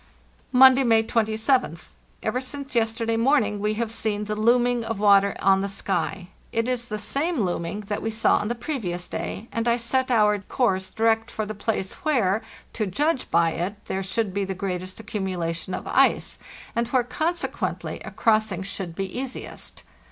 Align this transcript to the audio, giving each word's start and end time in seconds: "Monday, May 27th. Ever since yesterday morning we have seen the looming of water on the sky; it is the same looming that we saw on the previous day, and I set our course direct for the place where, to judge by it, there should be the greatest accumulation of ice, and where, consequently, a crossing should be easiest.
"Monday, 0.51 0.83
May 0.83 1.03
27th. 1.03 1.89
Ever 2.23 2.41
since 2.41 2.73
yesterday 2.73 3.17
morning 3.17 3.59
we 3.59 3.75
have 3.75 3.91
seen 3.91 4.23
the 4.23 4.35
looming 4.35 4.83
of 4.83 4.97
water 4.99 5.35
on 5.39 5.61
the 5.61 5.67
sky; 5.69 6.29
it 6.51 6.67
is 6.67 6.87
the 6.87 6.97
same 6.97 7.41
looming 7.41 7.81
that 7.81 8.01
we 8.01 8.09
saw 8.09 8.37
on 8.37 8.47
the 8.47 8.55
previous 8.55 9.07
day, 9.07 9.47
and 9.51 9.67
I 9.67 9.77
set 9.77 10.09
our 10.09 10.39
course 10.39 10.89
direct 10.89 11.29
for 11.29 11.45
the 11.45 11.53
place 11.53 11.93
where, 12.03 12.41
to 12.73 12.87
judge 12.87 13.29
by 13.29 13.51
it, 13.51 13.75
there 13.85 14.01
should 14.01 14.33
be 14.33 14.43
the 14.43 14.55
greatest 14.55 14.99
accumulation 14.99 15.75
of 15.75 15.85
ice, 15.85 16.39
and 16.75 16.87
where, 16.87 17.03
consequently, 17.03 17.99
a 17.99 18.09
crossing 18.09 18.63
should 18.63 18.95
be 18.95 19.05
easiest. 19.15 19.83